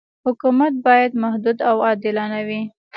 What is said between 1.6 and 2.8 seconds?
او عادلانه وي.